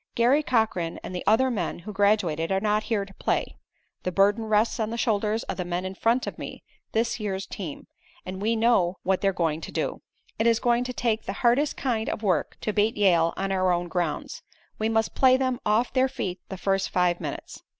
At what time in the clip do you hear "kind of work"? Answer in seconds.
11.77-12.57